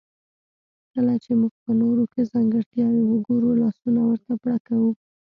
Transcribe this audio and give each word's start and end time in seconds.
کله 0.93 1.13
چې 1.23 1.31
موږ 1.41 1.53
په 1.63 1.71
نورو 1.81 2.03
کې 2.11 2.29
ځانګړتياوې 2.31 3.03
وګورو 3.05 3.59
لاسونه 3.63 3.99
ورته 4.09 4.31
پړکوو. 4.41 4.91